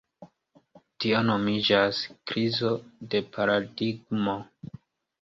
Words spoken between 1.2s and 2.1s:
nomiĝas